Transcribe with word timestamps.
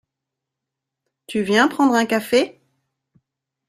Tu 1.27 1.43
viens 1.43 1.67
prendre 1.67 1.93
un 1.93 2.07
café? 2.07 2.59